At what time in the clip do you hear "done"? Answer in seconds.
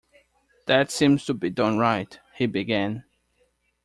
1.51-1.77